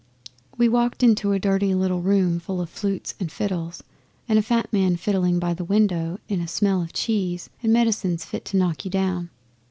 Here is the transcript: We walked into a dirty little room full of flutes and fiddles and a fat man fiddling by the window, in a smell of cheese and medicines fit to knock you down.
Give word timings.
We 0.57 0.67
walked 0.67 1.03
into 1.03 1.31
a 1.31 1.37
dirty 1.37 1.75
little 1.75 2.01
room 2.01 2.39
full 2.39 2.59
of 2.59 2.71
flutes 2.71 3.13
and 3.19 3.31
fiddles 3.31 3.83
and 4.27 4.39
a 4.39 4.41
fat 4.41 4.73
man 4.73 4.95
fiddling 4.95 5.37
by 5.37 5.53
the 5.53 5.63
window, 5.63 6.19
in 6.27 6.41
a 6.41 6.47
smell 6.47 6.81
of 6.81 6.91
cheese 6.91 7.51
and 7.61 7.71
medicines 7.71 8.25
fit 8.25 8.43
to 8.45 8.57
knock 8.57 8.83
you 8.83 8.89
down. 8.89 9.29